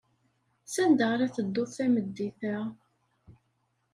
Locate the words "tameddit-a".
1.75-2.57